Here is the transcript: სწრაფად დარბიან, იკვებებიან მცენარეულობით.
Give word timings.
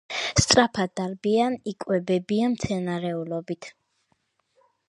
სწრაფად 0.43 0.93
დარბიან, 0.99 1.59
იკვებებიან 1.73 2.57
მცენარეულობით. 2.57 3.73